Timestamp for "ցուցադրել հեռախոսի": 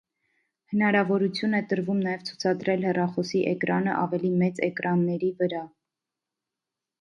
2.29-3.43